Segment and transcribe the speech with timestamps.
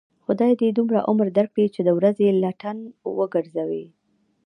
[0.25, 2.77] خدای دې دومره عمر در کړي، چې د ورځې لټن
[3.15, 3.85] و گرځوې.